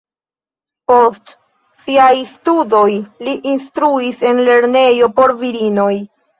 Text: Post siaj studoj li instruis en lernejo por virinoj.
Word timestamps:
Post 0.91 1.33
siaj 1.83 2.09
studoj 2.31 2.89
li 3.29 3.37
instruis 3.53 4.27
en 4.33 4.43
lernejo 4.51 5.15
por 5.21 5.39
virinoj. 5.47 5.91